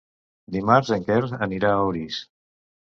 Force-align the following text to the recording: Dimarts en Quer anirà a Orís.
Dimarts 0.55 0.91
en 0.97 1.05
Quer 1.11 1.21
anirà 1.49 1.73
a 1.77 1.87
Orís. 1.93 2.23